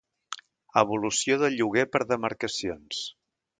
[0.81, 3.07] Evolució del lloguer per demarcacions.